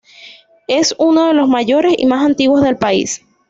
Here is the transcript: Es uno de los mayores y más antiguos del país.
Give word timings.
Es 0.67 0.95
uno 0.97 1.27
de 1.27 1.35
los 1.35 1.47
mayores 1.47 1.93
y 1.95 2.07
más 2.07 2.25
antiguos 2.25 2.63
del 2.63 2.75
país. 2.75 3.21